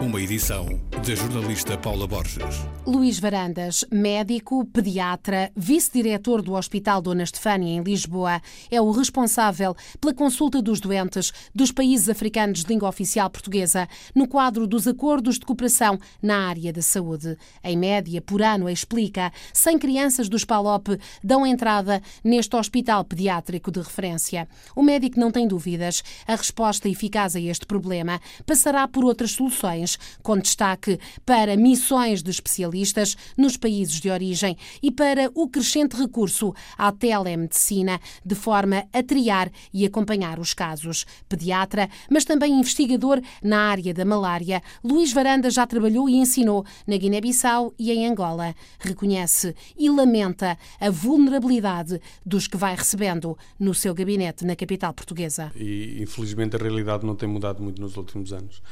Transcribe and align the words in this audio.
Uma 0.00 0.20
edição 0.20 0.66
da 0.90 1.14
jornalista 1.14 1.78
Paula 1.78 2.06
Borges. 2.06 2.66
Luís 2.86 3.18
Varandas, 3.18 3.82
médico, 3.90 4.64
pediatra, 4.66 5.50
vice-diretor 5.56 6.42
do 6.42 6.52
Hospital 6.52 7.00
Dona 7.00 7.22
Estefânia 7.22 7.74
em 7.74 7.82
Lisboa, 7.82 8.42
é 8.70 8.78
o 8.78 8.90
responsável 8.90 9.74
pela 9.98 10.12
consulta 10.12 10.60
dos 10.60 10.80
doentes 10.80 11.32
dos 11.54 11.72
países 11.72 12.10
africanos 12.10 12.62
de 12.62 12.68
língua 12.68 12.90
oficial 12.90 13.30
portuguesa 13.30 13.88
no 14.14 14.28
quadro 14.28 14.66
dos 14.66 14.86
acordos 14.86 15.38
de 15.38 15.46
cooperação 15.46 15.98
na 16.22 16.46
área 16.46 16.72
da 16.72 16.82
saúde. 16.82 17.36
Em 17.64 17.76
média, 17.76 18.20
por 18.20 18.42
ano, 18.42 18.68
explica, 18.68 19.32
100 19.54 19.78
crianças 19.78 20.28
dos 20.28 20.44
PALOP 20.44 20.88
dão 21.24 21.46
entrada 21.46 22.02
neste 22.22 22.54
hospital 22.54 23.02
pediátrico 23.02 23.70
de 23.70 23.80
referência. 23.80 24.46
O 24.74 24.82
médico 24.82 25.18
não 25.18 25.30
tem 25.30 25.48
dúvidas. 25.48 26.04
A 26.26 26.36
resposta 26.36 26.86
eficaz 26.86 27.34
a 27.34 27.40
este 27.40 27.64
problema 27.64 28.20
passará 28.44 28.86
por 28.86 29.02
outras 29.02 29.32
soluções 29.32 29.85
com 30.22 30.38
destaque 30.38 30.98
para 31.24 31.56
missões 31.56 32.22
de 32.22 32.30
especialistas 32.30 33.16
nos 33.36 33.56
países 33.56 34.00
de 34.00 34.10
origem 34.10 34.56
e 34.82 34.90
para 34.90 35.30
o 35.34 35.48
crescente 35.48 35.96
recurso 35.96 36.54
à 36.76 36.90
telemedicina, 36.90 38.00
de 38.24 38.34
forma 38.34 38.86
a 38.92 39.02
triar 39.02 39.50
e 39.72 39.84
acompanhar 39.84 40.38
os 40.38 40.54
casos. 40.54 41.04
Pediatra, 41.28 41.88
mas 42.10 42.24
também 42.24 42.58
investigador 42.58 43.20
na 43.42 43.70
área 43.70 43.92
da 43.92 44.04
malária, 44.04 44.62
Luís 44.82 45.12
Varanda 45.12 45.50
já 45.50 45.66
trabalhou 45.66 46.08
e 46.08 46.16
ensinou 46.16 46.64
na 46.86 46.96
Guiné-Bissau 46.96 47.74
e 47.78 47.92
em 47.92 48.06
Angola. 48.06 48.54
Reconhece 48.78 49.54
e 49.76 49.90
lamenta 49.90 50.58
a 50.80 50.90
vulnerabilidade 50.90 52.00
dos 52.24 52.46
que 52.46 52.56
vai 52.56 52.74
recebendo 52.74 53.36
no 53.58 53.74
seu 53.74 53.94
gabinete 53.94 54.44
na 54.44 54.56
capital 54.56 54.92
portuguesa. 54.92 55.52
E 55.54 56.02
infelizmente 56.02 56.56
a 56.56 56.58
realidade 56.58 57.04
não 57.04 57.14
tem 57.14 57.28
mudado 57.28 57.62
muito 57.62 57.80
nos 57.80 57.96
últimos 57.96 58.32
anos 58.32 58.62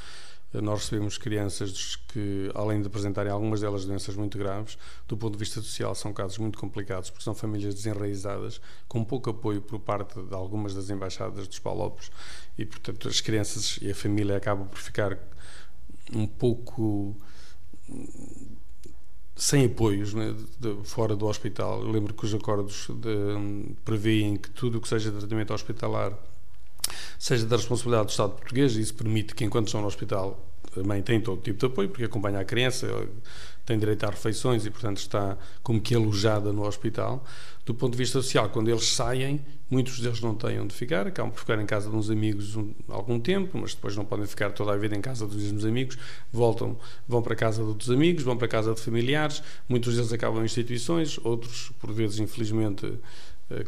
nós 0.62 0.80
recebemos 0.80 1.18
crianças 1.18 1.96
que, 2.08 2.50
além 2.54 2.80
de 2.80 2.86
apresentarem 2.86 3.32
algumas 3.32 3.60
delas 3.60 3.84
doenças 3.84 4.14
muito 4.16 4.38
graves, 4.38 4.78
do 5.08 5.16
ponto 5.16 5.32
de 5.32 5.38
vista 5.38 5.60
social 5.60 5.94
são 5.94 6.12
casos 6.12 6.38
muito 6.38 6.58
complicados, 6.58 7.10
porque 7.10 7.24
são 7.24 7.34
famílias 7.34 7.74
desenraizadas, 7.74 8.60
com 8.88 9.04
pouco 9.04 9.30
apoio 9.30 9.60
por 9.60 9.80
parte 9.80 10.20
de 10.20 10.34
algumas 10.34 10.74
das 10.74 10.90
embaixadas 10.90 11.48
dos 11.48 11.58
Palopes, 11.58 12.10
e 12.56 12.64
portanto 12.64 13.08
as 13.08 13.20
crianças 13.20 13.78
e 13.82 13.90
a 13.90 13.94
família 13.94 14.36
acabam 14.36 14.66
por 14.68 14.78
ficar 14.78 15.18
um 16.12 16.26
pouco 16.26 17.16
sem 19.36 19.66
apoios 19.66 20.14
né, 20.14 20.34
de, 20.60 20.84
fora 20.84 21.16
do 21.16 21.26
hospital. 21.26 21.82
Eu 21.82 21.90
lembro 21.90 22.14
que 22.14 22.24
os 22.24 22.34
acordos 22.34 22.88
de, 22.88 23.74
prevêem 23.84 24.36
que 24.36 24.50
tudo 24.50 24.78
o 24.78 24.80
que 24.80 24.88
seja 24.88 25.10
tratamento 25.10 25.52
hospitalar 25.52 26.16
seja 27.18 27.46
da 27.46 27.56
responsabilidade 27.56 28.06
do 28.06 28.10
Estado 28.10 28.32
português, 28.32 28.76
isso 28.76 28.94
permite 28.94 29.34
que, 29.34 29.44
enquanto 29.44 29.68
estão 29.68 29.80
no 29.80 29.86
hospital, 29.86 30.40
mãe 30.82 31.02
tem 31.02 31.20
todo 31.20 31.40
tipo 31.40 31.58
de 31.58 31.66
apoio, 31.66 31.88
porque 31.88 32.04
acompanha 32.04 32.40
a 32.40 32.44
criança, 32.44 32.88
tem 33.64 33.78
direito 33.78 34.04
a 34.04 34.10
refeições 34.10 34.66
e, 34.66 34.70
portanto, 34.70 34.98
está 34.98 35.38
como 35.62 35.80
que 35.80 35.94
alojada 35.94 36.52
no 36.52 36.66
hospital. 36.66 37.24
Do 37.64 37.74
ponto 37.74 37.92
de 37.92 37.98
vista 37.98 38.20
social, 38.20 38.50
quando 38.50 38.68
eles 38.68 38.88
saem, 38.88 39.40
muitos 39.70 39.98
deles 39.98 40.20
não 40.20 40.34
têm 40.34 40.60
onde 40.60 40.74
ficar, 40.74 41.06
acabam 41.06 41.32
por 41.32 41.40
ficar 41.40 41.58
em 41.58 41.64
casa 41.64 41.88
de 41.88 41.96
uns 41.96 42.10
amigos 42.10 42.56
um, 42.56 42.74
algum 42.88 43.18
tempo, 43.18 43.56
mas 43.56 43.74
depois 43.74 43.96
não 43.96 44.04
podem 44.04 44.26
ficar 44.26 44.50
toda 44.50 44.72
a 44.72 44.76
vida 44.76 44.94
em 44.94 45.00
casa 45.00 45.26
dos 45.26 45.36
mesmos 45.36 45.64
amigos, 45.64 45.96
voltam, 46.30 46.76
vão 47.08 47.22
para 47.22 47.34
casa 47.34 47.62
de 47.62 47.68
outros 47.68 47.90
amigos, 47.90 48.22
vão 48.22 48.36
para 48.36 48.48
casa 48.48 48.74
de 48.74 48.80
familiares, 48.80 49.42
muitos 49.66 49.96
deles 49.96 50.12
acabam 50.12 50.42
em 50.42 50.44
instituições, 50.44 51.18
outros, 51.24 51.72
por 51.80 51.90
vezes, 51.90 52.18
infelizmente, 52.18 52.98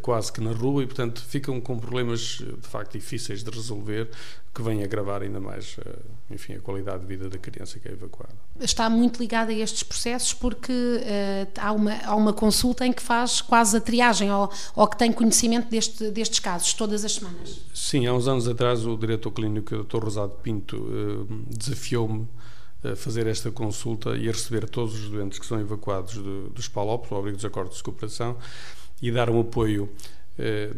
quase 0.02 0.32
que 0.32 0.40
na 0.40 0.52
rua 0.52 0.82
e, 0.82 0.86
portanto, 0.86 1.22
ficam 1.22 1.60
com 1.60 1.78
problemas 1.78 2.42
eh, 2.42 2.52
de 2.60 2.66
facto 2.66 2.92
difíceis 2.92 3.42
de 3.44 3.50
resolver 3.50 4.08
que 4.54 4.62
vêm 4.62 4.82
agravar 4.82 5.22
ainda 5.22 5.38
mais, 5.38 5.76
eh, 5.84 5.98
enfim, 6.30 6.54
a 6.54 6.60
qualidade 6.60 7.00
de 7.00 7.06
vida 7.06 7.28
da 7.28 7.36
criança 7.36 7.78
que 7.78 7.88
é 7.88 7.92
evacuada. 7.92 8.34
Está 8.58 8.88
muito 8.88 9.18
ligada 9.18 9.52
a 9.52 9.54
estes 9.54 9.82
processos 9.82 10.32
porque 10.32 10.72
uh, 10.72 11.60
há, 11.60 11.72
uma, 11.72 11.94
há 12.04 12.16
uma 12.16 12.32
consulta 12.32 12.86
em 12.86 12.92
que 12.92 13.02
faz 13.02 13.42
quase 13.42 13.76
a 13.76 13.80
triagem 13.80 14.32
ou, 14.32 14.50
ou 14.74 14.86
que 14.88 14.96
tem 14.96 15.12
conhecimento 15.12 15.68
deste, 15.68 16.10
destes 16.10 16.38
casos 16.38 16.72
todas 16.72 17.04
as 17.04 17.12
semanas. 17.12 17.60
Sim, 17.74 18.06
há 18.06 18.14
uns 18.14 18.26
anos 18.26 18.48
atrás 18.48 18.86
o 18.86 18.96
diretor 18.96 19.30
clínico, 19.30 19.74
o 19.74 19.84
Dr. 19.84 20.02
Rosado 20.02 20.32
Pinto, 20.42 20.76
uh, 20.76 21.26
desafiou-me 21.48 22.26
a 22.82 22.96
fazer 22.96 23.26
esta 23.26 23.50
consulta 23.50 24.16
e 24.16 24.28
a 24.28 24.32
receber 24.32 24.68
todos 24.68 24.94
os 24.94 25.10
doentes 25.10 25.38
que 25.38 25.46
são 25.46 25.60
evacuados 25.60 26.14
do, 26.14 26.48
dos 26.50 26.68
PALOP, 26.68 27.08
do 27.08 27.16
abrigo 27.16 27.36
dos 27.36 27.44
acordos 27.44 27.76
de 27.76 27.82
cooperação, 27.82 28.36
e 29.00 29.10
dar 29.10 29.30
um 29.30 29.40
apoio 29.40 29.90
eh, 30.38 30.72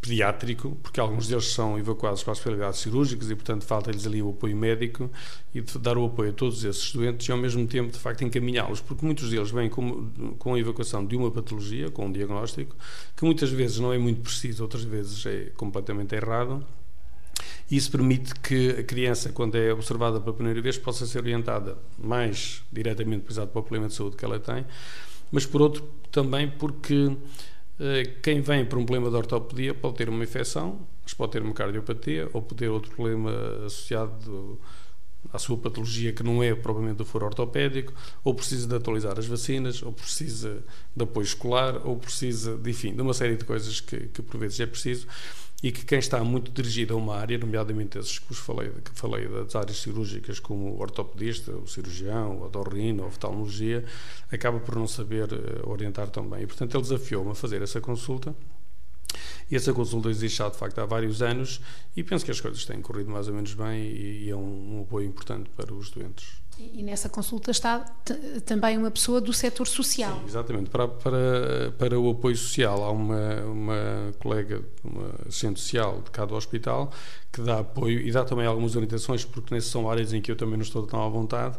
pediátrico, 0.00 0.76
porque 0.82 0.98
alguns 0.98 1.28
deles 1.28 1.52
são 1.52 1.78
evacuados 1.78 2.22
para 2.22 2.32
as 2.32 2.38
especialidades 2.38 2.80
cirúrgicas 2.80 3.30
e, 3.30 3.34
portanto, 3.34 3.64
falta-lhes 3.64 4.06
ali 4.06 4.22
o 4.22 4.30
apoio 4.30 4.56
médico 4.56 5.10
e 5.54 5.60
dar 5.78 5.98
o 5.98 6.06
apoio 6.06 6.30
a 6.30 6.32
todos 6.32 6.64
esses 6.64 6.92
doentes 6.92 7.28
e, 7.28 7.32
ao 7.32 7.38
mesmo 7.38 7.66
tempo, 7.66 7.92
de 7.92 7.98
facto, 7.98 8.24
encaminhá-los, 8.24 8.80
porque 8.80 9.04
muitos 9.04 9.30
deles 9.30 9.50
vêm 9.50 9.68
com, 9.68 10.10
com 10.38 10.54
a 10.54 10.58
evacuação 10.58 11.04
de 11.04 11.16
uma 11.16 11.30
patologia, 11.30 11.90
com 11.90 12.06
um 12.06 12.12
diagnóstico, 12.12 12.74
que 13.14 13.24
muitas 13.24 13.50
vezes 13.50 13.78
não 13.78 13.92
é 13.92 13.98
muito 13.98 14.22
preciso, 14.22 14.62
outras 14.62 14.84
vezes 14.84 15.24
é 15.26 15.52
completamente 15.56 16.14
errado. 16.14 16.64
Isso 17.70 17.90
permite 17.90 18.34
que 18.36 18.70
a 18.70 18.82
criança, 18.82 19.30
quando 19.30 19.54
é 19.54 19.72
observada 19.72 20.18
pela 20.18 20.34
primeira 20.34 20.60
vez, 20.60 20.76
possa 20.76 21.06
ser 21.06 21.18
orientada 21.18 21.78
mais 21.98 22.62
diretamente 22.72 23.32
para 23.32 23.44
o 23.44 23.46
problema 23.48 23.86
de 23.86 23.94
saúde 23.94 24.16
que 24.16 24.24
ela 24.24 24.40
tem, 24.40 24.64
mas 25.30 25.46
por 25.46 25.62
outro 25.62 25.82
também 26.10 26.48
porque 26.50 27.16
eh, 27.78 28.14
quem 28.22 28.40
vem 28.40 28.64
por 28.64 28.78
um 28.78 28.84
problema 28.84 29.10
de 29.10 29.16
ortopedia 29.16 29.74
pode 29.74 29.96
ter 29.96 30.08
uma 30.08 30.22
infecção, 30.22 30.86
mas 31.02 31.14
pode 31.14 31.32
ter 31.32 31.42
uma 31.42 31.54
cardiopatia 31.54 32.28
ou 32.32 32.42
pode 32.42 32.56
ter 32.56 32.68
outro 32.68 32.94
problema 32.94 33.32
associado 33.64 34.58
à 35.32 35.38
sua 35.38 35.56
patologia 35.56 36.12
que 36.12 36.22
não 36.22 36.42
é 36.42 36.54
propriamente 36.54 36.96
do 36.96 37.04
foro 37.04 37.26
ortopédico, 37.26 37.92
ou 38.24 38.34
precisa 38.34 38.66
de 38.66 38.74
atualizar 38.74 39.18
as 39.18 39.26
vacinas, 39.26 39.82
ou 39.82 39.92
precisa 39.92 40.62
de 40.94 41.04
apoio 41.04 41.24
escolar, 41.24 41.86
ou 41.86 41.96
precisa, 41.96 42.56
de, 42.56 42.70
enfim, 42.70 42.94
de 42.94 43.02
uma 43.02 43.14
série 43.14 43.36
de 43.36 43.44
coisas 43.44 43.80
que, 43.80 44.08
que 44.08 44.22
por 44.22 44.38
vezes 44.38 44.58
é 44.60 44.66
preciso 44.66 45.06
e 45.62 45.70
que 45.70 45.84
quem 45.84 45.98
está 45.98 46.22
muito 46.24 46.50
dirigido 46.50 46.94
a 46.94 46.96
uma 46.96 47.16
área, 47.16 47.36
nomeadamente 47.36 47.98
esses 47.98 48.18
que 48.18 48.28
vos 48.28 48.38
falei, 48.38 48.70
que 48.70 48.90
falei 48.94 49.28
das 49.28 49.54
áreas 49.54 49.76
cirúrgicas, 49.78 50.38
como 50.38 50.70
o 50.70 50.80
ortopedista, 50.80 51.52
o 51.52 51.66
cirurgião, 51.66 52.38
o 52.38 52.44
otorrino, 52.44 53.04
a 53.04 53.06
oftalmologia, 53.06 53.84
acaba 54.32 54.58
por 54.58 54.76
não 54.76 54.86
saber 54.86 55.28
eh, 55.32 55.60
orientar 55.64 56.08
tão 56.08 56.28
bem. 56.28 56.42
E, 56.42 56.46
portanto, 56.46 56.74
ele 56.74 56.82
desafiou-me 56.82 57.32
a 57.32 57.34
fazer 57.34 57.60
essa 57.60 57.80
consulta. 57.80 58.34
E 59.50 59.56
essa 59.56 59.72
consulta 59.72 60.08
existe 60.08 60.38
já, 60.38 60.48
de 60.48 60.56
facto, 60.56 60.78
há 60.78 60.86
vários 60.86 61.20
anos 61.20 61.60
e 61.96 62.02
penso 62.02 62.24
que 62.24 62.30
as 62.30 62.40
coisas 62.40 62.64
têm 62.64 62.80
corrido 62.80 63.10
mais 63.10 63.26
ou 63.28 63.34
menos 63.34 63.52
bem 63.52 63.82
e, 63.82 64.24
e 64.24 64.30
é 64.30 64.36
um, 64.36 64.78
um 64.78 64.82
apoio 64.82 65.08
importante 65.08 65.50
para 65.50 65.74
os 65.74 65.90
doentes. 65.90 66.40
E 66.74 66.82
nessa 66.82 67.08
consulta 67.08 67.50
está 67.50 67.80
também 68.44 68.76
uma 68.76 68.90
pessoa 68.90 69.20
do 69.20 69.32
setor 69.32 69.66
social. 69.66 70.18
Sim, 70.20 70.26
exatamente. 70.26 70.70
Para, 70.70 70.88
para, 70.88 71.72
para 71.78 71.98
o 71.98 72.10
apoio 72.10 72.36
social, 72.36 72.84
há 72.84 72.90
uma, 72.90 73.40
uma 73.42 74.12
colega, 74.18 74.62
uma 74.84 75.10
assistente 75.26 75.60
social 75.60 76.02
de 76.04 76.10
cada 76.10 76.34
hospital, 76.34 76.92
que 77.32 77.40
dá 77.40 77.60
apoio 77.60 78.00
e 78.00 78.12
dá 78.12 78.24
também 78.24 78.46
algumas 78.46 78.76
orientações, 78.76 79.24
porque 79.24 79.54
nessas 79.54 79.70
são 79.70 79.90
áreas 79.90 80.12
em 80.12 80.20
que 80.20 80.30
eu 80.30 80.36
também 80.36 80.56
não 80.56 80.64
estou 80.64 80.86
tão 80.86 81.02
à 81.02 81.08
vontade, 81.08 81.58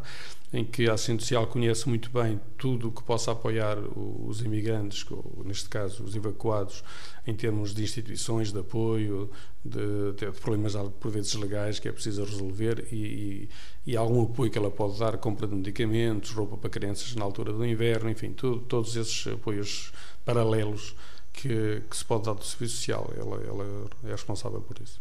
em 0.52 0.64
que 0.64 0.88
a 0.88 0.94
assistente 0.94 1.22
social 1.22 1.46
conhece 1.46 1.88
muito 1.88 2.10
bem 2.10 2.38
tudo 2.58 2.88
o 2.88 2.92
que 2.92 3.02
possa 3.02 3.32
apoiar 3.32 3.78
os 3.78 4.42
imigrantes, 4.42 5.06
neste 5.44 5.68
caso 5.68 6.04
os 6.04 6.14
evacuados, 6.14 6.84
em 7.26 7.34
termos 7.34 7.74
de 7.74 7.82
instituições 7.82 8.52
de 8.52 8.58
apoio, 8.58 9.30
de, 9.64 10.12
de 10.16 10.30
problemas 10.40 10.74
por 11.00 11.10
vezes 11.10 11.32
legais 11.34 11.78
que 11.78 11.88
é 11.88 11.92
preciso 11.92 12.24
resolver 12.24 12.86
e, 12.92 12.96
e, 12.96 13.92
e, 13.92 13.96
algum 13.96 14.24
apoio 14.24 14.50
que 14.50 14.58
ela 14.58 14.70
pode 14.70 14.98
dar, 14.98 15.16
compra 15.16 15.46
de 15.46 15.54
medicamentos, 15.54 16.32
roupa 16.32 16.56
para 16.56 16.68
crianças 16.68 17.14
na 17.14 17.24
altura 17.24 17.52
do 17.52 17.64
inverno, 17.64 18.10
enfim, 18.10 18.32
tudo, 18.32 18.60
todos 18.60 18.94
esses 18.96 19.26
apoios 19.26 19.92
paralelos 20.24 20.94
que, 21.32 21.82
que 21.88 21.96
se 21.96 22.04
pode 22.04 22.24
dar 22.24 22.34
do 22.34 22.44
serviço 22.44 22.76
social. 22.76 23.10
Ela, 23.16 23.42
ela 23.42 23.90
é 24.04 24.10
responsável 24.10 24.60
por 24.60 24.76
isso. 24.82 25.00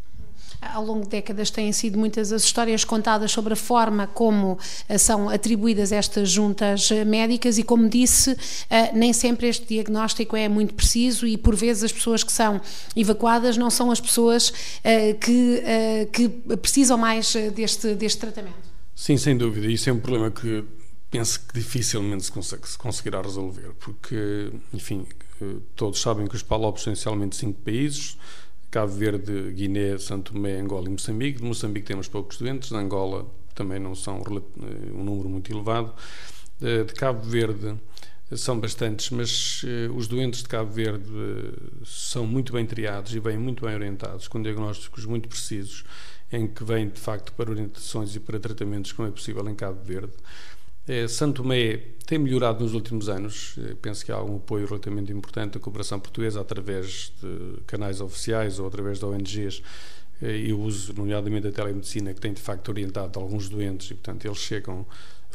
Ao 0.61 0.85
longo 0.85 1.03
de 1.03 1.09
décadas 1.09 1.49
têm 1.49 1.71
sido 1.71 1.97
muitas 1.97 2.31
as 2.31 2.43
histórias 2.43 2.83
contadas 2.83 3.31
sobre 3.31 3.53
a 3.53 3.55
forma 3.55 4.05
como 4.05 4.59
eh, 4.87 4.97
são 4.97 5.27
atribuídas 5.27 5.91
estas 5.91 6.29
juntas 6.29 6.91
eh, 6.91 7.03
médicas 7.03 7.57
e, 7.57 7.63
como 7.63 7.89
disse, 7.89 8.37
eh, 8.69 8.91
nem 8.93 9.11
sempre 9.11 9.47
este 9.47 9.65
diagnóstico 9.65 10.35
é 10.35 10.47
muito 10.47 10.75
preciso 10.75 11.25
e, 11.25 11.35
por 11.35 11.55
vezes, 11.55 11.85
as 11.85 11.91
pessoas 11.91 12.23
que 12.23 12.31
são 12.31 12.61
evacuadas 12.95 13.57
não 13.57 13.71
são 13.71 13.89
as 13.89 13.99
pessoas 13.99 14.53
que, 15.19 15.63
que 16.11 16.29
precisam 16.57 16.97
mais 16.97 17.33
deste, 17.55 17.95
deste 17.95 18.19
tratamento. 18.19 18.69
Sim, 18.95 19.17
sem 19.17 19.35
dúvida. 19.35 19.67
Isso 19.67 19.89
é 19.89 19.93
um 19.93 19.99
problema 19.99 20.29
que 20.29 20.63
penso 21.09 21.39
que 21.39 21.53
dificilmente 21.53 22.23
se, 22.23 22.31
consegue, 22.31 22.67
se 22.67 22.77
conseguirá 22.77 23.21
resolver, 23.21 23.71
porque, 23.79 24.51
enfim, 24.73 25.05
todos 25.75 25.99
sabem 25.99 26.27
que 26.27 26.35
os 26.35 26.43
PALOPs 26.43 26.83
são 26.83 26.93
essencialmente 26.93 27.35
cinco 27.35 27.59
países, 27.61 28.17
Cabo 28.71 28.93
Verde, 28.93 29.51
Guiné, 29.51 29.97
Santo 29.97 30.31
Tomé, 30.31 30.57
Angola 30.59 30.87
e 30.87 30.91
Moçambique. 30.91 31.39
De 31.39 31.43
Moçambique 31.45 31.85
temos 31.85 32.07
poucos 32.07 32.37
doentes, 32.37 32.69
de 32.69 32.75
Angola 32.75 33.29
também 33.53 33.79
não 33.79 33.93
são 33.93 34.17
eh, 34.17 34.91
um 34.93 35.03
número 35.03 35.29
muito 35.29 35.51
elevado. 35.51 35.93
Eh, 36.61 36.85
de 36.85 36.93
Cabo 36.93 37.21
Verde 37.21 37.75
são 38.31 38.57
bastantes, 38.57 39.09
mas 39.09 39.61
os 39.93 40.07
doentes 40.07 40.41
de 40.41 40.47
Cabo 40.47 40.71
Verde 40.71 41.05
são 41.83 42.25
muito 42.25 42.53
bem 42.53 42.65
triados 42.65 43.13
e 43.13 43.19
vêm 43.19 43.37
muito 43.37 43.65
bem 43.65 43.75
orientados, 43.75 44.29
com 44.29 44.41
diagnósticos 44.41 45.05
muito 45.05 45.27
precisos, 45.27 45.83
em 46.31 46.47
que 46.47 46.63
vêm 46.63 46.87
de 46.87 46.97
facto 46.97 47.33
para 47.33 47.51
orientações 47.51 48.15
e 48.15 48.21
para 48.21 48.39
tratamentos 48.39 48.93
como 48.93 49.09
é 49.09 49.11
possível 49.11 49.45
em 49.49 49.53
Cabo 49.53 49.83
Verde. 49.83 50.13
É, 50.87 51.07
Santo 51.07 51.43
Tomé 51.43 51.77
tem 52.05 52.17
melhorado 52.17 52.63
nos 52.63 52.73
últimos 52.73 53.07
anos. 53.07 53.55
Penso 53.81 54.05
que 54.05 54.11
há 54.11 54.21
um 54.21 54.37
apoio 54.37 54.65
relativamente 54.65 55.11
importante 55.11 55.53
da 55.53 55.59
cooperação 55.59 55.99
portuguesa 55.99 56.41
através 56.41 57.13
de 57.21 57.61
canais 57.67 58.01
oficiais 58.01 58.59
ou 58.59 58.67
através 58.67 58.99
de 58.99 59.05
ONGs 59.05 59.61
e 60.21 60.53
o 60.53 60.59
uso, 60.59 60.93
nomeadamente, 60.93 61.43
da 61.43 61.51
telemedicina, 61.51 62.13
que 62.13 62.19
tem 62.19 62.33
de 62.33 62.41
facto 62.41 62.69
orientado 62.69 63.19
alguns 63.19 63.49
doentes 63.49 63.89
e, 63.89 63.95
portanto, 63.95 64.25
eles 64.25 64.37
chegam 64.37 64.85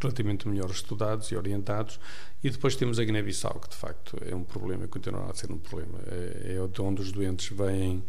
relativamente 0.01 0.47
melhor 0.47 0.71
estudados 0.71 1.31
e 1.33 1.37
orientados. 1.37 1.99
E 2.43 2.51
depois 2.51 2.77
temos 2.77 2.99
a 2.99 3.05
Guiné-Bissau, 3.05 3.59
que 3.61 3.71
de 3.71 3.77
facto 3.77 4.17
é 4.25 4.35
um 4.35 4.45
problema, 4.45 4.87
continua 4.87 5.31
a 5.31 5.35
ser 5.35 5.51
um 5.51 5.59
problema. 5.59 5.99
É, 6.07 6.57
é 6.57 6.83
onde 6.83 7.03
os 7.03 7.11
doentes 7.11 7.49
vêm 7.57 8.03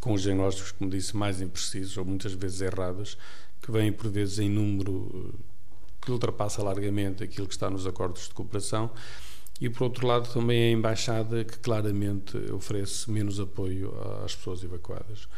com 0.00 0.12
os 0.12 0.22
diagnósticos, 0.22 0.72
como 0.72 0.90
disse, 0.90 1.16
mais 1.16 1.40
imprecisos 1.40 1.96
ou 1.96 2.04
muitas 2.04 2.32
vezes 2.32 2.60
errados, 2.60 3.18
que 3.60 3.70
vêm 3.70 3.92
por 3.92 4.10
vezes 4.10 4.38
em 4.38 4.48
número 4.48 5.34
eh, 5.34 5.50
que 6.00 6.10
ultrapassa 6.10 6.62
largamente 6.62 7.22
aquilo 7.22 7.46
que 7.46 7.54
está 7.54 7.68
nos 7.68 7.86
acordos 7.86 8.28
de 8.28 8.34
cooperação. 8.34 8.90
E 9.60 9.68
por 9.68 9.84
outro 9.84 10.06
lado, 10.06 10.32
também 10.32 10.62
a 10.62 10.70
embaixada 10.70 11.44
que 11.44 11.58
claramente 11.58 12.36
oferece 12.52 13.10
menos 13.10 13.38
apoio 13.38 13.92
às 14.24 14.34
pessoas 14.34 14.64
evacuadas. 14.64 15.28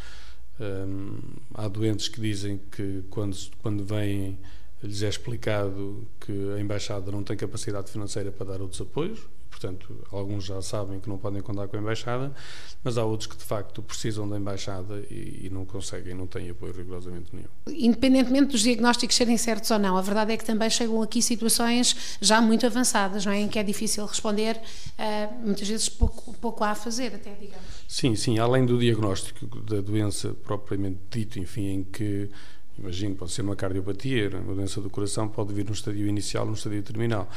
Um, 0.60 1.18
há 1.54 1.66
doentes 1.66 2.08
que 2.08 2.20
dizem 2.20 2.60
que 2.70 3.02
quando, 3.10 3.36
quando 3.60 3.84
vêm 3.84 4.38
lhes 4.82 5.02
é 5.02 5.08
explicado 5.08 6.06
que 6.20 6.32
a 6.56 6.60
Embaixada 6.60 7.10
não 7.10 7.22
tem 7.22 7.36
capacidade 7.36 7.90
financeira 7.90 8.32
para 8.32 8.46
dar 8.46 8.60
outros 8.60 8.80
apoios, 8.80 9.20
portanto, 9.52 9.94
alguns 10.10 10.44
já 10.44 10.60
sabem 10.62 10.98
que 10.98 11.08
não 11.08 11.18
podem 11.18 11.42
contar 11.42 11.68
com 11.68 11.76
a 11.76 11.80
Embaixada, 11.80 12.32
mas 12.82 12.96
há 12.96 13.04
outros 13.04 13.26
que 13.26 13.36
de 13.36 13.44
facto 13.44 13.82
precisam 13.82 14.26
da 14.26 14.38
Embaixada 14.38 15.04
e, 15.10 15.42
e 15.44 15.50
não 15.50 15.66
conseguem, 15.66 16.14
não 16.14 16.26
têm 16.26 16.48
apoio 16.48 16.72
rigorosamente 16.72 17.34
nenhum. 17.34 17.48
Independentemente 17.68 18.52
dos 18.52 18.62
diagnósticos 18.62 19.14
serem 19.14 19.36
certos 19.36 19.70
ou 19.70 19.78
não, 19.78 19.96
a 19.96 20.00
verdade 20.00 20.32
é 20.32 20.36
que 20.38 20.44
também 20.44 20.70
chegam 20.70 21.02
aqui 21.02 21.20
situações 21.20 22.16
já 22.20 22.40
muito 22.40 22.64
avançadas, 22.64 23.26
não 23.26 23.32
é? 23.32 23.40
em 23.40 23.48
que 23.48 23.58
é 23.58 23.62
difícil 23.62 24.06
responder, 24.06 24.56
uh, 24.56 25.44
muitas 25.44 25.68
vezes 25.68 25.88
pouco, 25.88 26.34
pouco 26.38 26.64
há 26.64 26.70
a 26.70 26.74
fazer, 26.74 27.14
até 27.14 27.34
digamos. 27.34 27.84
Sim, 27.86 28.16
sim, 28.16 28.38
além 28.38 28.64
do 28.64 28.78
diagnóstico 28.78 29.46
da 29.60 29.82
doença 29.82 30.34
propriamente 30.42 30.98
dito, 31.10 31.38
enfim, 31.38 31.66
em 31.68 31.84
que 31.84 32.30
Imagino, 32.78 33.14
pode 33.14 33.32
ser 33.32 33.42
uma 33.42 33.54
cardiopatia, 33.54 34.30
uma 34.38 34.54
doença 34.54 34.80
do 34.80 34.88
coração, 34.88 35.28
pode 35.28 35.52
vir 35.52 35.64
no 35.64 35.72
estadio 35.72 36.06
inicial, 36.06 36.46
no 36.46 36.54
estadio 36.54 36.82
terminal. 36.82 37.28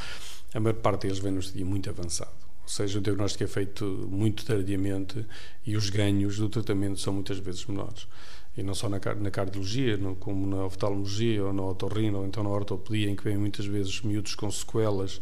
A 0.54 0.60
maior 0.60 0.74
parte 0.76 1.02
deles 1.02 1.18
vem 1.18 1.32
no 1.32 1.40
estadio 1.40 1.66
muito 1.66 1.90
avançado. 1.90 2.46
Ou 2.62 2.68
seja, 2.68 2.98
o 2.98 3.02
diagnóstico 3.02 3.44
é 3.44 3.46
feito 3.46 3.84
muito 4.10 4.44
tardiamente 4.44 5.24
e 5.64 5.76
os 5.76 5.88
ganhos 5.88 6.38
do 6.38 6.48
tratamento 6.48 6.98
são 6.98 7.12
muitas 7.12 7.38
vezes 7.38 7.64
menores. 7.66 8.08
E 8.56 8.62
não 8.62 8.74
só 8.74 8.88
na, 8.88 8.98
na 9.20 9.30
cardiologia, 9.30 9.96
no, 9.96 10.16
como 10.16 10.46
na 10.46 10.64
oftalmologia, 10.64 11.44
ou 11.44 11.52
na 11.52 11.62
otorrino, 11.62 12.18
ou 12.18 12.26
então 12.26 12.42
na 12.42 12.48
ortopedia, 12.48 13.08
em 13.08 13.14
que 13.14 13.22
vêm 13.22 13.36
muitas 13.36 13.66
vezes 13.66 14.00
miúdos 14.00 14.34
com 14.34 14.50
sequelas 14.50 15.20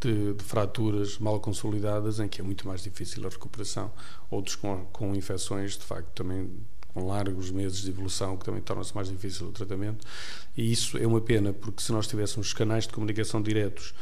de, 0.00 0.34
de, 0.34 0.44
fraturas 0.44 1.18
mal 1.18 1.40
consolidadas, 1.40 2.20
em 2.20 2.28
que 2.28 2.40
é 2.40 2.44
muito 2.44 2.66
mais 2.66 2.82
difícil 2.82 3.26
a 3.26 3.28
recuperação. 3.28 3.92
Outros 4.30 4.56
com, 4.56 4.86
com 4.92 5.14
infecções, 5.14 5.72
de 5.72 5.84
facto, 5.84 6.08
também 6.14 6.48
com 6.96 7.06
largos 7.06 7.50
meses 7.50 7.82
de 7.82 7.90
evolução, 7.90 8.38
que 8.38 8.44
também 8.46 8.62
torna-se 8.62 8.94
mais 8.94 9.06
difícil 9.06 9.48
o 9.48 9.52
tratamento. 9.52 10.06
E 10.56 10.72
isso 10.72 10.96
é 10.96 11.06
uma 11.06 11.20
pena, 11.20 11.52
porque 11.52 11.82
se 11.82 11.92
nós 11.92 12.06
tivéssemos 12.06 12.54
canais 12.54 12.86
de 12.86 12.94
comunicação 12.94 13.42
diretos 13.42 13.92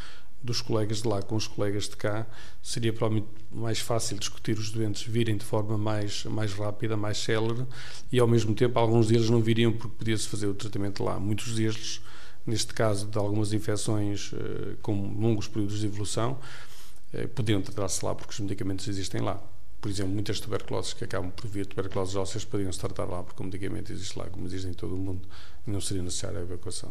dos 0.41 0.61
colegas 0.61 1.03
de 1.03 1.09
lá 1.09 1.21
com 1.21 1.35
os 1.35 1.49
colegas 1.49 1.89
de 1.89 1.97
cá, 1.97 2.25
seria 2.63 2.93
provavelmente 2.93 3.27
mais 3.51 3.81
fácil 3.81 4.17
discutir 4.17 4.57
os 4.57 4.71
doentes 4.71 5.03
virem 5.03 5.37
de 5.37 5.45
forma 5.45 5.77
mais, 5.77 6.25
mais 6.27 6.53
rápida, 6.53 6.97
mais 6.97 7.19
célere, 7.19 7.67
e 8.13 8.21
ao 8.21 8.29
mesmo 8.29 8.55
tempo 8.55 8.79
alguns 8.79 9.09
deles 9.09 9.29
não 9.29 9.41
viriam 9.41 9.73
porque 9.73 9.97
podia-se 9.99 10.29
fazer 10.29 10.47
o 10.47 10.55
tratamento 10.55 11.03
lá. 11.03 11.19
Muitos 11.19 11.57
deles, 11.57 12.01
neste 12.47 12.73
caso 12.73 13.09
de 13.09 13.19
algumas 13.19 13.53
infecções 13.53 14.31
eh, 14.35 14.77
com 14.81 14.95
longos 15.19 15.49
períodos 15.49 15.81
de 15.81 15.87
evolução, 15.87 16.39
eh, 17.13 17.27
podiam 17.27 17.61
tratar-se 17.61 18.05
lá 18.05 18.15
porque 18.15 18.35
os 18.35 18.39
medicamentos 18.39 18.87
existem 18.87 19.21
lá 19.21 19.43
por 19.85 19.91
exemplo, 19.91 20.15
muitas 20.15 20.41
tuberculoses 20.41 20.95
que 20.95 21.05
acabam 21.05 21.31
por 21.31 21.47
vir 21.47 21.67
tuberculoses 21.67 22.17
ósseas 22.17 22.43
poderiam-se 22.43 22.79
tratar 22.79 23.05
lá, 23.05 23.23
porque 23.23 23.43
o 23.43 23.45
medicamento 23.45 23.93
existe 23.93 24.19
lá, 24.19 24.25
como 24.31 24.47
existe 24.47 24.67
em 24.67 24.73
todo 24.73 24.95
o 24.95 24.97
mundo, 24.97 25.29
e 25.67 25.71
não 25.71 25.79
seria 25.79 26.03
necessária 26.03 26.39
a 26.39 26.43
evacuação. 26.43 26.91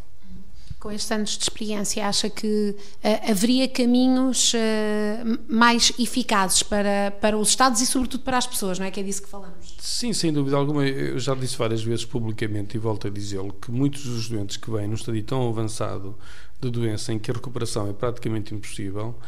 Com 0.78 0.92
estes 0.92 1.10
anos 1.10 1.30
de 1.30 1.42
experiência, 1.42 2.06
acha 2.06 2.30
que 2.30 2.76
uh, 2.78 3.30
haveria 3.32 3.66
caminhos 3.66 4.54
uh, 4.54 5.52
mais 5.52 5.92
eficazes 5.98 6.62
para, 6.62 7.10
para 7.20 7.36
os 7.36 7.48
Estados 7.48 7.80
e, 7.80 7.86
sobretudo, 7.86 8.22
para 8.22 8.38
as 8.38 8.46
pessoas, 8.46 8.78
não 8.78 8.86
é? 8.86 8.92
Que 8.92 9.00
é 9.00 9.02
disso 9.02 9.22
que 9.22 9.28
falamos. 9.28 9.74
Sim, 9.80 10.12
sem 10.12 10.32
dúvida 10.32 10.56
alguma. 10.56 10.86
Eu 10.86 11.18
já 11.18 11.34
disse 11.34 11.56
várias 11.56 11.82
vezes 11.82 12.04
publicamente 12.04 12.76
e 12.76 12.78
volto 12.78 13.08
a 13.08 13.10
dizê-lo 13.10 13.52
que 13.54 13.72
muitos 13.72 14.04
dos 14.04 14.28
doentes 14.28 14.56
que 14.56 14.70
vêm 14.70 14.86
num 14.86 14.94
estadio 14.94 15.24
tão 15.24 15.48
avançado 15.48 16.16
de 16.60 16.70
doença 16.70 17.12
em 17.12 17.18
que 17.18 17.28
a 17.28 17.34
recuperação 17.34 17.90
é 17.90 17.92
praticamente 17.92 18.54
impossível 18.54 19.18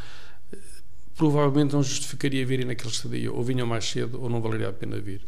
provavelmente 1.16 1.72
não 1.72 1.82
justificaria 1.82 2.44
virem 2.44 2.66
naquele 2.66 2.90
estadia, 2.90 3.32
ou 3.32 3.42
vinham 3.42 3.66
mais 3.66 3.86
cedo 3.86 4.20
ou 4.20 4.28
não 4.28 4.40
valeria 4.40 4.68
a 4.68 4.72
pena 4.72 5.00
vir. 5.00 5.22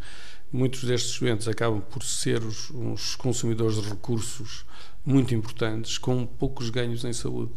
Muitos 0.52 0.84
destes 0.84 1.18
doentes 1.18 1.48
acabam 1.48 1.80
por 1.80 2.02
ser 2.02 2.42
os, 2.42 2.70
uns 2.70 3.16
consumidores 3.16 3.80
de 3.80 3.88
recursos 3.88 4.64
muito 5.04 5.34
importantes, 5.34 5.98
com 5.98 6.26
poucos 6.26 6.70
ganhos 6.70 7.04
em 7.04 7.12
saúde. 7.12 7.52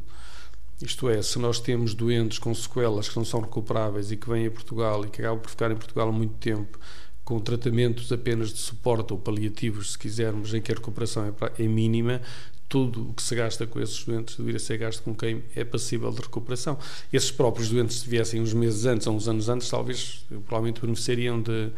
Isto 0.81 1.09
é, 1.09 1.21
se 1.21 1.37
nós 1.37 1.59
temos 1.59 1.93
doentes 1.93 2.39
com 2.39 2.53
sequelas 2.55 3.07
que 3.07 3.15
não 3.15 3.25
são 3.25 3.41
recuperáveis 3.41 4.11
e 4.11 4.17
que 4.17 4.27
vêm 4.27 4.47
a 4.47 4.51
Portugal 4.51 5.05
e 5.05 5.09
que 5.09 5.21
acabam 5.21 5.39
por 5.39 5.49
ficar 5.49 5.69
em 5.69 5.75
Portugal 5.75 6.09
há 6.09 6.11
muito 6.11 6.33
tempo, 6.35 6.79
com 7.23 7.39
tratamentos 7.39 8.11
apenas 8.11 8.51
de 8.51 8.59
suporte 8.59 9.13
ou 9.13 9.19
paliativos, 9.19 9.91
se 9.91 9.97
quisermos, 9.97 10.53
em 10.53 10.61
que 10.61 10.71
a 10.71 10.75
recuperação 10.75 11.25
é, 11.25 11.63
é 11.63 11.67
mínima, 11.67 12.21
tudo 12.71 13.09
o 13.09 13.13
que 13.13 13.21
se 13.21 13.35
gasta 13.35 13.67
com 13.67 13.81
esses 13.81 14.01
doentes 14.05 14.37
deveria 14.37 14.57
ser 14.57 14.77
gasto 14.77 15.03
com 15.03 15.13
quem 15.13 15.43
é 15.53 15.65
passível 15.65 16.09
de 16.09 16.21
recuperação. 16.21 16.79
Esses 17.11 17.29
próprios 17.29 17.67
doentes, 17.67 17.99
se 17.99 18.09
viessem 18.09 18.39
uns 18.39 18.53
meses 18.53 18.85
antes 18.85 19.05
ou 19.07 19.13
uns 19.13 19.27
anos 19.27 19.49
antes, 19.49 19.69
talvez, 19.69 20.25
provavelmente 20.29 20.79
beneficiariam 20.79 21.41
de, 21.41 21.69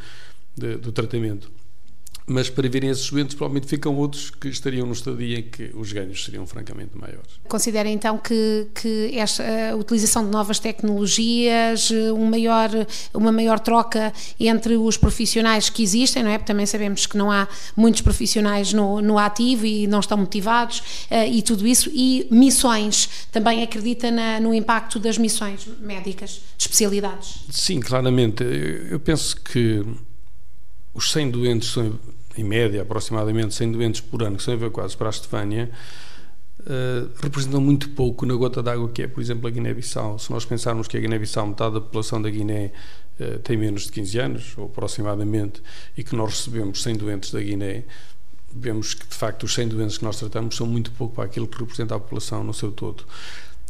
de, 0.55 0.77
do 0.77 0.91
tratamento 0.91 1.49
mas 2.25 2.49
para 2.49 2.67
virem 2.69 2.89
esses 2.89 3.09
doentes, 3.09 3.35
provavelmente 3.35 3.67
ficam 3.67 3.95
outros 3.95 4.29
que 4.29 4.47
estariam 4.47 4.85
no 4.85 4.93
estadia 4.93 5.39
em 5.39 5.43
que 5.43 5.71
os 5.73 5.91
ganhos 5.91 6.23
seriam 6.23 6.45
francamente 6.45 6.97
maiores. 6.97 7.39
Considera 7.47 7.89
então 7.89 8.17
que, 8.17 8.67
que 8.73 9.11
esta, 9.17 9.43
a 9.71 9.75
utilização 9.75 10.23
de 10.23 10.31
novas 10.31 10.59
tecnologias, 10.59 11.91
um 11.91 12.25
maior, 12.25 12.69
uma 13.13 13.31
maior 13.31 13.59
troca 13.59 14.13
entre 14.39 14.75
os 14.77 14.97
profissionais 14.97 15.69
que 15.69 15.83
existem, 15.83 16.23
não 16.23 16.31
é? 16.31 16.37
Porque 16.37 16.51
também 16.51 16.65
sabemos 16.65 17.05
que 17.05 17.17
não 17.17 17.31
há 17.31 17.47
muitos 17.75 18.01
profissionais 18.01 18.73
no, 18.73 19.01
no 19.01 19.17
ativo 19.17 19.65
e 19.65 19.87
não 19.87 19.99
estão 19.99 20.17
motivados 20.17 20.79
uh, 20.79 21.27
e 21.29 21.41
tudo 21.41 21.67
isso, 21.67 21.89
e 21.93 22.27
missões, 22.31 23.27
também 23.31 23.63
acredita 23.63 24.09
na, 24.09 24.39
no 24.39 24.53
impacto 24.53 24.99
das 24.99 25.17
missões 25.17 25.67
médicas, 25.79 26.41
de 26.57 26.63
especialidades? 26.63 27.45
Sim, 27.49 27.79
claramente. 27.79 28.43
Eu 28.89 28.99
penso 28.99 29.35
que 29.41 29.83
os 30.93 31.11
100 31.11 31.31
doentes 31.31 31.69
são 31.69 31.99
em 32.37 32.43
média, 32.43 32.81
aproximadamente 32.81 33.53
100 33.53 33.71
doentes 33.71 34.01
por 34.01 34.23
ano 34.23 34.37
que 34.37 34.43
são 34.43 34.53
evacuados 34.53 34.95
para 34.95 35.07
a 35.07 35.11
Estefânia, 35.11 35.69
uh, 36.61 37.09
representam 37.21 37.61
muito 37.61 37.89
pouco 37.89 38.25
na 38.25 38.33
gota 38.35 38.61
d'água 38.61 38.89
que 38.89 39.03
é, 39.03 39.07
por 39.07 39.21
exemplo, 39.21 39.47
a 39.47 39.51
Guiné-Bissau. 39.51 40.17
Se 40.17 40.31
nós 40.31 40.45
pensarmos 40.45 40.87
que 40.87 40.97
a 40.97 40.99
Guiné-Bissau, 40.99 41.47
metade 41.47 41.75
da 41.75 41.81
população 41.81 42.21
da 42.21 42.29
Guiné 42.29 42.71
uh, 43.19 43.39
tem 43.39 43.57
menos 43.57 43.83
de 43.83 43.91
15 43.91 44.19
anos, 44.19 44.57
ou 44.57 44.65
aproximadamente, 44.65 45.61
e 45.95 46.03
que 46.03 46.15
nós 46.15 46.31
recebemos 46.31 46.81
100 46.81 46.95
doentes 46.97 47.31
da 47.31 47.41
Guiné, 47.41 47.83
vemos 48.51 48.93
que, 48.93 49.07
de 49.07 49.15
facto, 49.15 49.43
os 49.43 49.53
100 49.53 49.69
doentes 49.69 49.97
que 49.97 50.03
nós 50.03 50.17
tratamos 50.17 50.55
são 50.55 50.65
muito 50.65 50.91
pouco 50.91 51.15
para 51.15 51.25
aquilo 51.25 51.47
que 51.47 51.59
representa 51.59 51.95
a 51.95 51.99
população 51.99 52.43
no 52.43 52.53
seu 52.53 52.71
todo 52.71 53.03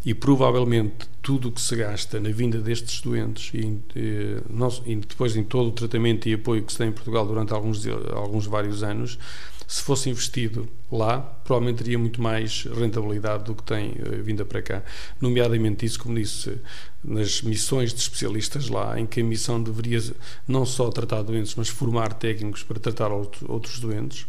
e 0.06 0.14
provavelmente 0.14 1.08
tudo 1.22 1.48
o 1.48 1.52
que 1.52 1.62
se 1.62 1.76
gasta 1.76 2.20
na 2.20 2.30
vinda 2.30 2.60
destes 2.60 3.02
doentes 3.02 3.54
e, 3.54 3.80
eh, 3.96 4.42
e, 4.86 4.96
depois 4.98 5.36
em 5.36 5.44
todo 5.44 5.68
o 5.68 5.72
tratamento 5.72 6.28
e 6.28 6.34
apoio 6.34 6.64
que 6.64 6.72
se 6.72 6.78
tem 6.78 6.90
em 6.90 6.92
Portugal 6.92 7.26
durante 7.26 7.54
alguns, 7.54 7.88
alguns 7.88 8.46
vários 8.46 8.84
anos, 8.84 9.18
se 9.66 9.82
fosse 9.82 10.10
investido 10.10 10.68
lá, 10.92 11.20
provavelmente 11.20 11.78
teria 11.78 11.98
muito 11.98 12.22
mais 12.22 12.66
rentabilidade 12.66 13.46
do 13.46 13.56
que 13.56 13.64
tem 13.64 13.96
eh, 13.98 14.22
vinda 14.22 14.44
para 14.44 14.62
cá. 14.62 14.84
Nomeadamente 15.22 15.86
isso, 15.86 16.00
como 16.00 16.16
disse, 16.16 16.60
nas 17.04 17.42
missões 17.42 17.94
de 17.94 18.00
especialistas 18.02 18.68
lá, 18.68 19.00
em 19.00 19.06
que 19.06 19.22
a 19.22 19.24
missão 19.24 19.64
deveria 19.64 20.02
não 20.48 20.66
só 20.66 20.90
tratar 20.90 21.22
doentes, 21.22 21.56
mas 21.56 21.70
formar 21.70 22.14
técnicos 22.14 22.62
para 22.62 22.80
tratar 22.80 23.10
outros 23.12 23.80
doentes 23.80 24.28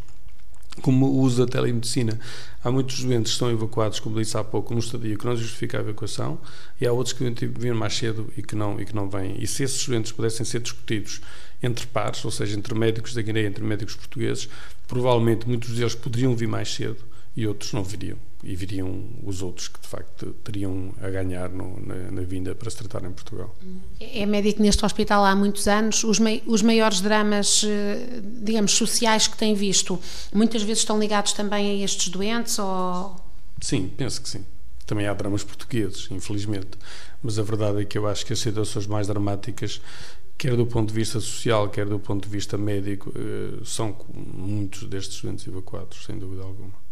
como 0.83 1.07
o 1.07 1.21
uso 1.21 1.45
da 1.45 1.50
telemedicina. 1.50 2.19
Há 2.62 2.71
muitos 2.71 3.02
doentes 3.02 3.33
que 3.33 3.35
estão 3.35 3.50
evacuados, 3.50 4.00
como 4.00 4.19
disse 4.19 4.37
há 4.37 4.45
pouco, 4.45 4.73
no 4.73 4.81
estadio 4.81 5.19
que 5.19 5.26
não 5.26 5.37
justifica 5.37 5.78
a 5.78 5.81
evacuação, 5.81 6.38
e 6.81 6.87
há 6.87 6.93
outros 6.93 7.12
que 7.12 7.25
vir 7.47 7.75
mais 7.75 7.95
cedo 7.95 8.33
e 8.37 8.43
que 8.43 8.57
não 8.57 8.81
e 8.81 8.85
que 8.85 8.95
não 8.95 9.09
vêm. 9.09 9.37
E 9.38 9.47
se 9.47 9.62
esses 9.62 9.87
doentes 9.87 10.12
pudessem 10.12 10.45
ser 10.45 10.61
discutidos 10.61 11.21
entre 11.62 11.87
pares, 11.87 12.25
ou 12.25 12.31
seja, 12.31 12.57
entre 12.57 12.75
médicos 12.75 13.14
da 13.14 13.23
Guiné 13.23 13.45
entre 13.45 13.64
médicos 13.64 13.95
portugueses, 13.95 14.49
provavelmente 14.87 15.49
muitos 15.49 15.71
deles 15.71 15.95
poderiam 15.95 16.35
vir 16.35 16.49
mais 16.49 16.73
cedo 16.73 16.99
e 17.37 17.47
outros 17.47 17.73
não 17.73 17.83
viriam. 17.83 18.19
E 18.44 18.54
viriam 18.54 19.08
os 19.22 19.42
outros 19.42 19.68
que 19.68 19.80
de 19.80 19.88
facto 19.88 20.34
teriam 20.44 20.94
a 21.00 21.08
ganhar 21.08 21.48
no, 21.48 21.80
na, 21.80 22.10
na, 22.10 22.22
vinda 22.22 22.54
para 22.54 22.68
se 22.70 22.76
tratar 22.76 23.02
em 23.04 23.12
Portugal. 23.12 23.54
É 23.98 24.26
médico 24.26 24.60
neste 24.62 24.84
hospital 24.84 25.24
há 25.24 25.34
muitos 25.34 25.66
anos. 25.66 26.04
Os, 26.04 26.18
os 26.46 26.62
maiores 26.62 27.00
dramas, 27.00 27.64
eh, 27.64 28.20
digamos, 28.22 28.72
sociais 28.72 29.26
que 29.26 29.36
tem 29.36 29.54
visto, 29.54 29.98
muitas 30.32 30.62
vezes 30.62 30.80
estão 30.80 30.98
ligados 30.98 31.32
também 31.32 31.80
a 31.80 31.84
estes 31.84 32.08
doentes? 32.08 32.58
Ou... 32.58 33.16
Sim, 33.60 33.90
penso 33.96 34.20
que 34.20 34.28
sim. 34.28 34.44
Também 34.86 35.06
há 35.06 35.14
dramas 35.14 35.42
portugueses, 35.42 36.08
infelizmente. 36.10 36.76
Mas 37.22 37.38
a 37.38 37.42
verdade 37.42 37.80
é 37.80 37.84
que 37.86 37.96
eu 37.96 38.06
acho 38.06 38.26
que 38.26 38.34
as 38.34 38.38
situações 38.38 38.86
mais 38.86 39.06
dramáticas 39.06 39.80
quer 40.36 40.54
do 40.54 40.66
ponto 40.66 40.88
de 40.88 40.94
vista 40.94 41.18
social, 41.18 41.70
quer 41.70 41.86
do 41.86 41.98
ponto 41.98 42.24
de 42.24 42.30
vista 42.30 42.58
médico, 42.58 43.10
eh, 43.16 43.62
são 43.64 43.96
muitos 44.14 44.86
destes 44.86 45.22
doentes 45.22 45.46
evacuados, 45.46 46.04
sem 46.04 46.18
dúvida 46.18 46.42
alguma 46.42 46.83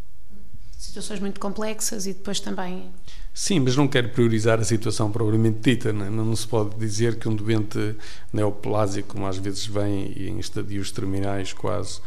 situações 0.83 1.21
muito 1.21 1.39
complexas 1.39 2.07
e 2.07 2.13
depois 2.13 2.41
também. 2.41 2.91
Sim, 3.33 3.61
mas 3.61 3.77
não 3.77 3.87
quero 3.87 4.09
priorizar 4.11 4.59
a 4.59 4.65
situação 4.65 5.11
propriamente 5.11 5.61
dita. 5.61 5.93
Não, 5.93 6.07
é? 6.07 6.11
não 6.11 6.35
se 6.35 6.47
pode 6.47 6.77
dizer 6.77 7.19
que 7.19 7.29
um 7.29 7.37
doente 7.37 7.95
neoplásico, 8.33 9.15
como 9.15 9.27
às 9.27 9.39
vezes 9.39 9.65
vem 9.65 10.13
em 10.17 10.39
estadios 10.39 10.91
terminais 10.91 11.53
quase, 11.53 12.01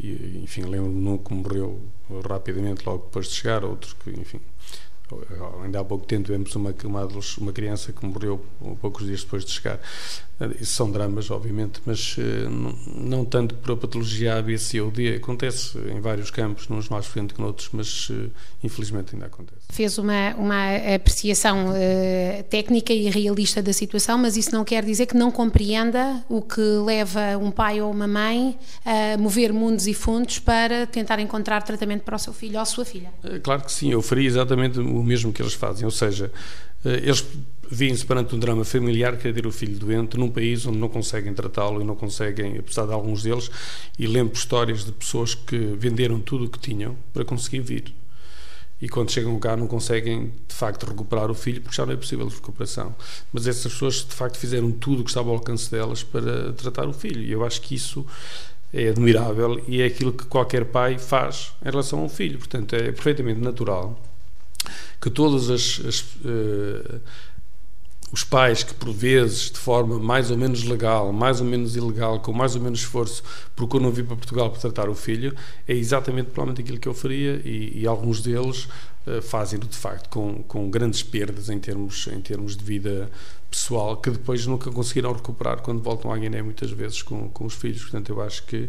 e, 0.00 0.40
enfim, 0.42 0.62
lembro-me 0.62 1.08
um 1.08 1.18
que 1.18 1.34
morreu 1.34 1.80
rapidamente 2.28 2.84
logo 2.86 3.04
depois 3.04 3.26
de 3.26 3.34
chegar, 3.34 3.62
outro 3.62 3.94
que, 4.02 4.10
enfim, 4.10 4.40
ainda 5.62 5.80
há 5.80 5.84
pouco 5.84 6.06
tempo 6.06 6.24
tivemos 6.24 6.54
uma, 6.56 6.74
uma, 6.84 7.08
uma 7.38 7.52
criança 7.52 7.92
que 7.92 8.04
morreu 8.06 8.44
poucos 8.80 9.06
dias 9.06 9.22
depois 9.22 9.44
de 9.44 9.52
chegar. 9.52 9.80
Isso 10.60 10.72
são 10.72 10.90
dramas, 10.90 11.30
obviamente, 11.30 11.80
mas 11.86 12.16
eh, 12.18 12.48
não, 12.48 12.76
não 12.86 13.24
tanto 13.24 13.54
por 13.54 13.72
a 13.72 13.76
patologia 13.76 14.36
A, 14.36 14.42
B, 14.42 14.58
C 14.58 14.80
ou 14.80 14.90
D. 14.90 15.14
Acontece 15.14 15.78
em 15.78 16.00
vários 16.00 16.28
campos, 16.28 16.68
uns 16.68 16.88
mais 16.88 17.06
frequente 17.06 17.34
que 17.34 17.40
noutros, 17.40 17.68
mas 17.72 18.08
eh, 18.10 18.30
infelizmente 18.62 19.14
ainda 19.14 19.26
acontece. 19.26 19.60
Fez 19.70 19.96
uma, 19.96 20.34
uma 20.36 20.76
apreciação 20.94 21.70
uh, 21.70 22.42
técnica 22.50 22.92
e 22.92 23.08
realista 23.10 23.62
da 23.62 23.72
situação, 23.72 24.18
mas 24.18 24.36
isso 24.36 24.52
não 24.52 24.64
quer 24.64 24.84
dizer 24.84 25.06
que 25.06 25.16
não 25.16 25.30
compreenda 25.30 26.24
o 26.28 26.42
que 26.42 26.60
leva 26.60 27.38
um 27.40 27.50
pai 27.50 27.80
ou 27.80 27.90
uma 27.90 28.06
mãe 28.06 28.58
a 28.84 29.16
mover 29.16 29.52
mundos 29.52 29.86
e 29.86 29.94
fundos 29.94 30.38
para 30.38 30.86
tentar 30.86 31.18
encontrar 31.18 31.62
tratamento 31.62 32.02
para 32.02 32.16
o 32.16 32.18
seu 32.18 32.32
filho 32.32 32.56
ou 32.56 32.60
a 32.60 32.64
sua 32.64 32.84
filha. 32.84 33.12
Claro 33.42 33.62
que 33.62 33.72
sim, 33.72 33.90
eu 33.90 34.02
faria 34.02 34.26
exatamente 34.26 34.78
o 34.78 34.93
mesmo 35.02 35.32
que 35.32 35.42
eles 35.42 35.54
fazem, 35.54 35.84
ou 35.84 35.90
seja, 35.90 36.30
eles 36.84 37.24
vêm-se 37.70 38.04
perante 38.04 38.34
um 38.34 38.38
drama 38.38 38.64
familiar 38.64 39.16
que 39.16 39.28
é 39.28 39.32
ter 39.32 39.46
o 39.46 39.52
filho 39.52 39.78
doente 39.78 40.18
num 40.18 40.30
país 40.30 40.66
onde 40.66 40.78
não 40.78 40.88
conseguem 40.88 41.32
tratá-lo 41.32 41.80
e 41.80 41.84
não 41.84 41.96
conseguem, 41.96 42.58
apesar 42.58 42.86
de 42.86 42.92
alguns 42.92 43.22
deles, 43.22 43.50
e 43.98 44.06
lembro 44.06 44.34
histórias 44.34 44.84
de 44.84 44.92
pessoas 44.92 45.34
que 45.34 45.56
venderam 45.56 46.20
tudo 46.20 46.44
o 46.44 46.48
que 46.48 46.58
tinham 46.58 46.96
para 47.12 47.24
conseguir 47.24 47.60
vir. 47.60 47.94
E 48.82 48.88
quando 48.88 49.10
chegam 49.10 49.38
cá 49.38 49.56
não 49.56 49.66
conseguem, 49.66 50.32
de 50.46 50.54
facto, 50.54 50.84
recuperar 50.84 51.30
o 51.30 51.34
filho 51.34 51.62
porque 51.62 51.76
já 51.76 51.86
não 51.86 51.94
é 51.94 51.96
possível 51.96 52.28
recuperação. 52.28 52.94
Mas 53.32 53.46
essas 53.46 53.72
pessoas, 53.72 54.04
de 54.04 54.14
facto, 54.14 54.36
fizeram 54.36 54.70
tudo 54.70 55.00
o 55.00 55.04
que 55.04 55.10
estava 55.10 55.30
ao 55.30 55.36
alcance 55.36 55.70
delas 55.70 56.02
para 56.02 56.52
tratar 56.52 56.86
o 56.86 56.92
filho. 56.92 57.22
E 57.22 57.32
eu 57.32 57.44
acho 57.44 57.62
que 57.62 57.74
isso 57.74 58.04
é 58.72 58.88
admirável 58.88 59.62
e 59.66 59.80
é 59.80 59.86
aquilo 59.86 60.12
que 60.12 60.26
qualquer 60.26 60.66
pai 60.66 60.98
faz 60.98 61.52
em 61.64 61.70
relação 61.70 62.00
ao 62.00 62.08
filho. 62.10 62.38
Portanto, 62.38 62.74
é 62.74 62.92
perfeitamente 62.92 63.40
natural 63.40 63.98
que 65.04 65.10
todas 65.10 65.50
as, 65.50 65.82
as 65.86 66.00
uh, 66.00 66.98
os 68.10 68.24
pais 68.24 68.62
que, 68.62 68.72
por 68.72 68.90
vezes, 68.90 69.50
de 69.50 69.58
forma 69.58 69.98
mais 69.98 70.30
ou 70.30 70.38
menos 70.38 70.62
legal, 70.62 71.12
mais 71.12 71.42
ou 71.42 71.46
menos 71.46 71.76
ilegal, 71.76 72.20
com 72.20 72.32
mais 72.32 72.56
ou 72.56 72.62
menos 72.62 72.78
esforço, 72.78 73.22
procuram 73.54 73.90
vir 73.90 74.06
para 74.06 74.16
Portugal 74.16 74.50
para 74.50 74.60
tratar 74.60 74.88
o 74.88 74.94
filho, 74.94 75.34
é 75.68 75.74
exatamente 75.74 76.30
provavelmente 76.30 76.62
aquilo 76.62 76.78
que 76.78 76.88
eu 76.88 76.94
faria 76.94 77.42
e, 77.44 77.82
e 77.82 77.86
alguns 77.86 78.22
deles 78.22 78.66
uh, 79.06 79.20
fazem-no, 79.20 79.66
de 79.66 79.76
facto, 79.76 80.08
com, 80.08 80.42
com 80.44 80.70
grandes 80.70 81.02
perdas 81.02 81.50
em 81.50 81.58
termos, 81.58 82.06
em 82.06 82.20
termos 82.22 82.56
de 82.56 82.64
vida 82.64 83.10
pessoal, 83.54 83.96
que 83.96 84.10
depois 84.10 84.44
nunca 84.46 84.70
conseguiram 84.70 85.12
recuperar 85.12 85.62
quando 85.62 85.80
voltam 85.80 86.12
à 86.12 86.18
Guiné, 86.18 86.42
muitas 86.42 86.72
vezes, 86.72 87.02
com, 87.02 87.28
com 87.30 87.44
os 87.44 87.54
filhos. 87.54 87.82
Portanto, 87.82 88.10
eu 88.10 88.20
acho 88.20 88.44
que 88.44 88.68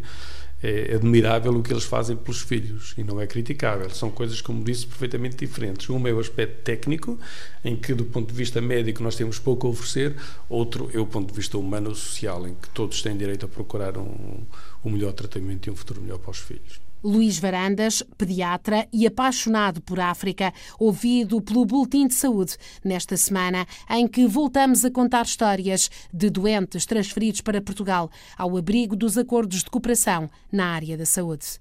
é 0.62 0.96
admirável 0.96 1.51
o 1.54 1.62
que 1.62 1.74
eles 1.74 1.84
fazem 1.84 2.15
pelos 2.15 2.42
filhos 2.42 2.94
e 2.98 3.04
não 3.04 3.20
é 3.20 3.27
criticável. 3.27 3.89
São 3.89 4.10
coisas, 4.10 4.42
como 4.42 4.63
disse, 4.63 4.86
perfeitamente 4.86 5.36
diferentes. 5.36 5.89
Um 5.89 6.08
é 6.08 6.13
o 6.13 6.20
aspecto 6.20 6.62
técnico, 6.63 7.20
em 7.63 7.75
que, 7.75 7.94
do 7.94 8.06
ponto 8.06 8.32
de 8.32 8.38
vista 8.38 8.62
médico, 8.62 9.04
nós 9.04 9.15
temos 9.15 9.39
pouco 9.39 9.68
a 9.68 9.70
oferecer, 9.72 10.15
outro 10.48 10.89
é 10.94 11.00
o 11.00 11.06
ponto 11.06 11.32
de 11.32 11.36
vista 11.36 11.58
humano-social, 11.58 12.48
em 12.48 12.54
que 12.54 12.70
todos 12.70 13.01
têm 13.01 13.18
direito 13.18 13.46
a 13.46 13.50
procurar 13.50 13.98
um, 13.98 14.38
um 14.84 14.89
melhor 14.92 15.13
tratamento 15.13 15.68
e 15.68 15.72
um 15.72 15.75
futuro 15.75 16.01
melhor 16.01 16.20
para 16.20 16.32
os 16.32 16.39
filhos. 16.39 16.85
Luís 17.04 17.38
Varandas, 17.38 18.04
pediatra 18.18 18.88
e 18.92 19.06
apaixonado 19.06 19.82
por 19.82 20.00
África, 20.00 20.54
ouvido 20.80 21.42
pelo 21.42 21.66
Boletim 21.66 22.08
de 22.08 22.16
Saúde 22.16 22.58
nesta 22.84 23.16
semana, 23.16 23.66
em 23.90 24.08
que 24.08 24.25
voltamos 24.25 24.84
a 24.84 24.92
contar 24.92 25.25
histórias 25.25 25.90
de 26.14 26.30
doentes 26.30 26.86
transferidos 26.86 27.42
para 27.42 27.62
Portugal 27.62 28.10
ao 28.38 28.58
abrigo 28.58 28.96
dos 28.96 29.18
acordos 29.18 29.64
de 29.64 29.70
cooperação 29.70 30.30
na 30.52 30.68
área 30.68 30.98
da 30.98 31.06
saúde. 31.06 31.60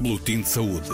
Boletim 0.00 0.40
de 0.40 0.48
Saúde. 0.48 0.88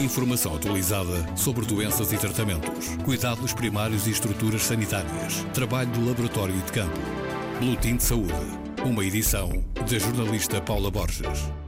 Informação 0.00 0.54
atualizada 0.54 1.36
sobre 1.36 1.66
doenças 1.66 2.12
e 2.12 2.18
tratamentos, 2.18 2.96
cuidados 3.04 3.52
primários 3.52 4.06
e 4.06 4.10
estruturas 4.10 4.62
sanitárias, 4.62 5.44
trabalho 5.52 5.90
de 5.90 6.00
laboratório 6.00 6.54
e 6.56 6.62
de 6.62 6.72
campo. 6.72 7.00
Boletim 7.60 7.96
de 7.96 8.02
Saúde 8.02 8.63
uma 8.84 9.02
edição 9.02 9.50
da 9.90 9.98
jornalista 9.98 10.60
Paula 10.60 10.90
Borges. 10.90 11.63